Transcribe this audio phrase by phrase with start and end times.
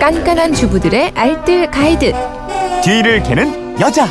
[0.00, 2.14] 깐깐한 주부들의 알뜰 가이드.
[2.82, 4.08] 뒤를 캐는 여자.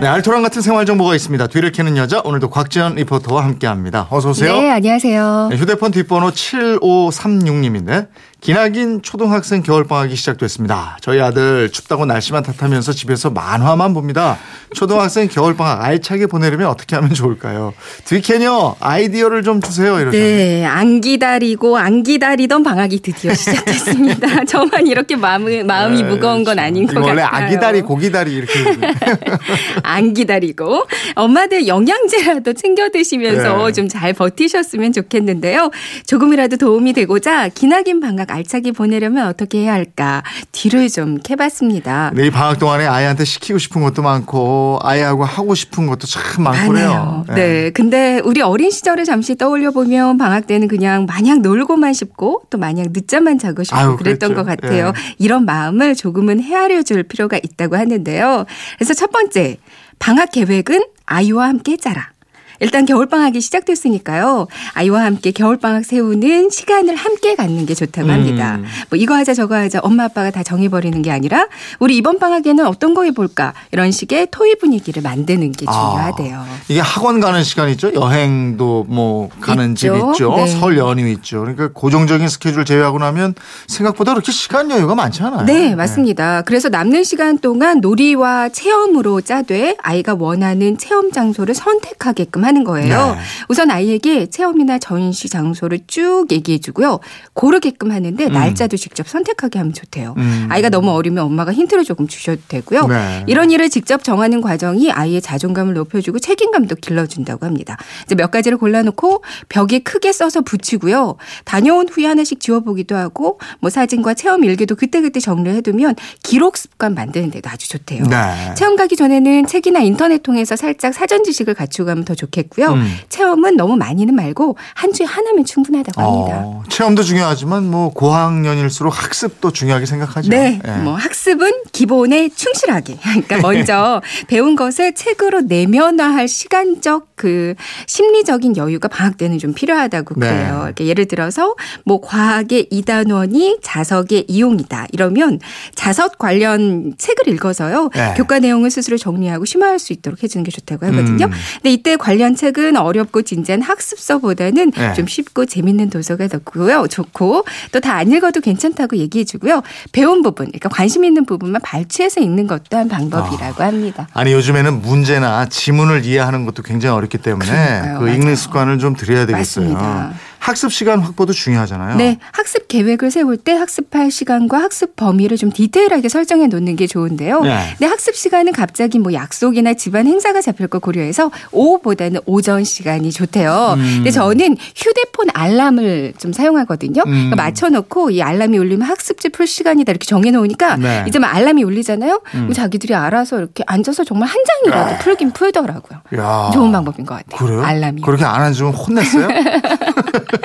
[0.00, 1.46] 네, 알토란 같은 생활 정보가 있습니다.
[1.48, 4.08] 뒤를 캐는 여자 오늘도 곽지연 리포터와 함께합니다.
[4.10, 4.58] 어서 오세요.
[4.58, 5.48] 네, 안녕하세요.
[5.50, 8.08] 네, 휴대폰 뒷번호 7536님인데
[8.40, 10.98] 기나긴 초등학생 겨울방학이 시작됐습니다.
[11.00, 14.38] 저희 아들 춥다고 날씨만 탓하면서 집에서 만화만 봅니다.
[14.74, 17.72] 초등학생 겨울방학 알차게 보내려면 어떻게 하면 좋을까요?
[18.04, 19.98] 뒤캐녀 아이디어를 좀 주세요.
[19.98, 20.16] 이러죠.
[20.18, 24.44] 네, 안 기다리고 안 기다리던 방학이 드디어 시작됐습니다.
[24.46, 27.46] 저만 이렇게 마음이, 마음이 무거운 건 아닌 것 네, 이거 원래 같아요.
[27.46, 28.52] 아기다리 고기다리 이렇게
[29.82, 33.72] 안 기다리고 엄마들 영양제라도 챙겨 드시면서 네.
[33.72, 35.70] 좀잘 버티셨으면 좋겠는데요.
[36.06, 42.12] 조금이라도 도움이 되고자 기나긴 방학 알차게 보내려면 어떻게 해야 할까 뒤를 좀 캐봤습니다.
[42.14, 46.72] 네, 이 방학 동안에 아이한테 시키고 싶은 것도 많고 아이하고 하고 싶은 것도 참 많고요.
[46.72, 47.24] 많아요.
[47.34, 47.70] 네.
[47.70, 52.86] 근데 우리 어린 시절을 잠시 떠올려 보면 방학 때는 그냥 마냥 놀고만 싶고 또 마냥
[52.92, 54.34] 늦잠만 자고 싶고 아유, 그랬던 그랬죠.
[54.34, 54.86] 것 같아요.
[54.88, 55.14] 예.
[55.18, 58.44] 이런 마음을 조금은 헤아려 줄 필요가 있다고 하는데요.
[58.78, 59.56] 그래서 첫 번째,
[59.98, 62.10] 방학 계획은 아이와 함께 짜라.
[62.60, 64.46] 일단 겨울방학이 시작됐으니까요.
[64.74, 68.56] 아이와 함께 겨울방학 세우는 시간을 함께 갖는 게 좋다고 합니다.
[68.56, 68.64] 음.
[68.90, 71.46] 뭐 이거 하자 저거 하자 엄마 아빠가 다 정해버리는 게 아니라
[71.78, 76.36] 우리 이번 방학에는 어떤 거 해볼까 이런 식의 토의 분위기를 만드는 게 중요하대요.
[76.38, 77.92] 아, 이게 학원 가는 시간 있죠.
[77.94, 80.10] 여행도 뭐 가는 집 있죠.
[80.12, 80.36] 있죠.
[80.36, 80.46] 네.
[80.46, 81.40] 설 연휴 있죠.
[81.40, 83.34] 그러니까 고정적인 스케줄 제외하고 나면
[83.66, 85.44] 생각보다 그렇게 시간 여유가 많지 않아요.
[85.44, 86.42] 네, 맞습니다.
[86.42, 93.14] 그래서 남는 시간 동안 놀이와 체험으로 짜되 아이가 원하는 체험 장소를 선택하게끔 하는 거예요.
[93.14, 93.20] 네.
[93.48, 97.00] 우선 아이에게 체험이나 전시 장소를 쭉 얘기해 주고요.
[97.34, 100.14] 고르게끔 하는데 날짜도 직접 선택하게 하면 좋대요.
[100.16, 100.46] 음.
[100.50, 102.86] 아이가 너무 어리면 엄마가 힌트를 조금 주셔도 되고요.
[102.86, 103.24] 네.
[103.26, 107.76] 이런 일을 직접 정하는 과정이 아이의 자존감을 높여주고 책임감도 길러준다고 합니다.
[108.04, 111.16] 이제 몇 가지를 골라놓고 벽에 크게 써서 붙이고요.
[111.44, 117.48] 다녀온 후에 하나씩 지워보기도 하고 뭐 사진과 체험 일기도 그때그때 정리해두면 기록 습관 만드는 데도
[117.50, 118.04] 아주 좋대요.
[118.04, 118.54] 네.
[118.54, 122.72] 체험 가기 전에는 책이나 인터넷 통해서 살짝 사전 지식을 갖추고 가면 더 좋겠 고요.
[122.72, 122.96] 음.
[123.08, 126.42] 체험은 너무 많이는 말고 한 주에 하나면 충분하다고 합니다.
[126.44, 130.30] 어, 체험도 중요하지만 뭐 고학년일수록 학습도 중요하게 생각하죠.
[130.30, 130.70] 네, 예.
[130.82, 132.98] 뭐 학습은 기본에 충실하게.
[133.00, 137.54] 그러니까 먼저 배운 것을 책으로 내면화할 시간적 그
[137.86, 140.28] 심리적인 여유가 방학 때는 좀 필요하다고 네.
[140.28, 140.58] 그래요.
[140.58, 141.54] 그러니까 예를 들어서
[141.84, 145.40] 뭐 과학의 이단원이 자석의 이용이다 이러면
[145.74, 148.14] 자석 관련 책을 읽어서요 네.
[148.16, 151.26] 교과 내용을 스스로 정리하고 심화할 수 있도록 해주는 게 좋다고 하거든요.
[151.26, 151.30] 음.
[151.54, 154.94] 근데 이때 관련 책은 어렵고 진지한 학습서보다는 네.
[154.94, 156.86] 좀 쉽고 재밌는 도서가 좋고요.
[156.88, 159.62] 좋고 또 다 안 읽어도 괜찮다고 얘기해 주고요.
[159.92, 164.08] 배운 부분, 그러니까 관심 있는 부분만 발췌해서 읽는 것도 한 방법이라고 합니다.
[164.12, 167.98] 아니 요즘에는 문제나 지문을 이해하는 것도 굉장히 어렵기 때문에 그러니까요.
[168.00, 168.36] 그 읽는 맞아요.
[168.36, 169.72] 습관을 좀 들여야 되겠어요.
[169.72, 170.12] 맞습니다.
[170.46, 171.96] 학습 시간 확보도 중요하잖아요.
[171.96, 177.40] 네, 학습 계획을 세울 때 학습할 시간과 학습 범위를 좀 디테일하게 설정해 놓는 게 좋은데요.
[177.40, 177.70] 네.
[177.70, 183.74] 근데 학습 시간은 갑자기 뭐 약속이나 집안 행사가 잡힐 걸 고려해서 오후보다는 오전 시간이 좋대요.
[183.76, 183.92] 음.
[183.96, 187.02] 근데 저는 휴대폰 알람을 좀 사용하거든요.
[187.06, 187.10] 음.
[187.10, 191.00] 그러니까 맞춰놓고 이 알람이 울리면 학습지 풀 시간이다 이렇게 정해놓으니까 네.
[191.02, 191.08] 음.
[191.08, 192.20] 이제 막 알람이 울리잖아요.
[192.22, 196.02] 그럼 자기들이 알아서 이렇게 앉아서 정말 한 장이라도 풀긴 풀더라고요.
[196.18, 196.50] 야.
[196.54, 197.44] 좋은 방법인 것 같아요.
[197.44, 197.64] 그래요?
[197.64, 198.02] 알람이.
[198.02, 199.26] 그렇게 안 해주면 혼냈어요?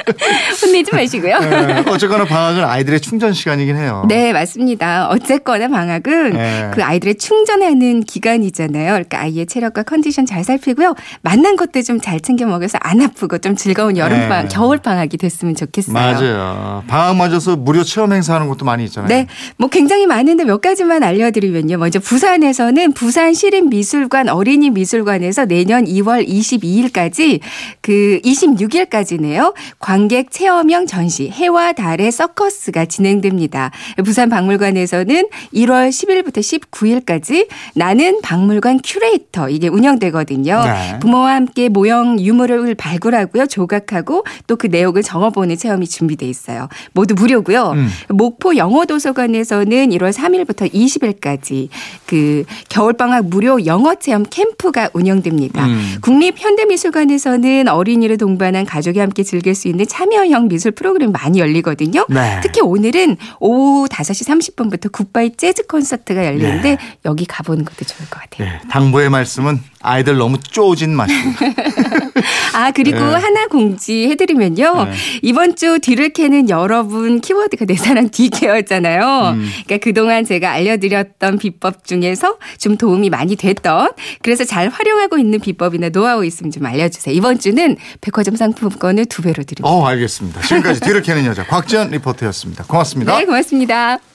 [0.62, 1.40] 혼내지 마시고요.
[1.40, 1.84] 네.
[1.88, 4.06] 어쨌거나 방학은 아이들의 충전 시간이긴 해요.
[4.07, 5.09] 네, 맞습니다.
[5.09, 6.72] 어쨌거나 방학은 네.
[6.74, 8.91] 그 아이들의 충전하는 기간이잖아요.
[8.91, 10.96] 그러니까 아이의 체력과 컨디션 잘 살피고요.
[11.22, 14.56] 만난 것도 좀잘 챙겨 먹여서 안 아프고 좀 즐거운 여름방학, 네.
[14.56, 15.94] 겨울방학이 됐으면 좋겠어요.
[15.94, 16.84] 맞아요.
[16.88, 19.07] 방학 맞아서 무료 체험 행사하는 것도 많이 있잖아요.
[19.07, 21.78] 네, 뭐 굉장히 많은데 몇 가지만 알려드리면요.
[21.78, 27.40] 먼저 부산에서는 부산 시립미술관 어린이 미술관에서 내년 2월 22일까지
[27.81, 29.53] 그 26일까지네요.
[29.81, 33.72] 관객 체험형 전시 해와 달의 서커스가 진행됩니다.
[34.06, 36.40] 부산 박물관에서는 1월 10일부터
[36.72, 40.64] 19일까지 나는 박물관 큐레이터 이게 운영되거든요.
[40.64, 41.00] 네.
[41.00, 46.69] 부모와 함께 모형 유물을 발굴하고요, 조각하고 또 그 내용을 적어보는 체험이 준비돼 있어요.
[46.94, 47.72] 모두 무료고요.
[47.72, 47.89] 음.
[48.10, 51.69] 목포 영어도서관에서는 1월 3일부터 20일까지
[52.06, 55.66] 그 겨울방학 무료 영어 체험 캠프가 운영됩니다.
[55.66, 55.95] 음.
[56.01, 62.06] 국립현대미술관에서는 어린이를 동반한 가족이 함께 즐길 수 있는 참여형 미술 프로그램이 많이 열리거든요.
[62.09, 62.39] 네.
[62.44, 66.77] 특히 오늘은 오후 5시 30분부터 굿바이 재즈 콘서트가 열리는데 네.
[67.06, 68.47] 여기 가보는 것도 좋을 것 같아요.
[68.47, 71.31] 네, 당부의 말씀은 아이들 너무 쪼진 마시고.
[72.53, 73.03] 아, 그리고 네.
[73.03, 74.85] 하나 공지해드리면요.
[74.85, 74.91] 네.
[75.21, 79.33] 이번 주 뒤를 캐는 여러분 키워드가 내 사랑 디케어였잖아요.
[79.35, 79.50] 음.
[79.65, 83.91] 그러니까 그동안 제가 알려드렸던 비법 중에서 좀 도움이 많이 됐던
[84.21, 87.15] 그래서 잘 활용하고 있는 비법이나 노하우 있으면 좀 알려주세요.
[87.15, 89.61] 이번 주는 백화점 상품권을 두 배로 드립니다.
[89.63, 90.42] 어, 알겠습니다.
[90.42, 92.63] 지금까지 뒤를 캐는 여자 곽지연 리포터였습니다.
[92.66, 93.18] 고맙습니다.
[93.18, 94.11] 네, 고맙습니다.